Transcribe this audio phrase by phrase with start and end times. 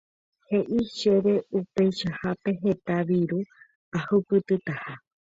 [0.51, 3.39] He'i chéve upeichahápe heta viru
[3.97, 4.93] ahupytytaha.